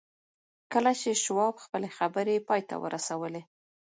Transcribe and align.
کله 0.73 0.91
چې 1.01 1.09
شواب 1.23 1.55
خپلې 1.65 1.89
خبرې 1.97 2.35
پای 2.47 2.61
ته 2.69 2.75
ورسولې 2.83 3.41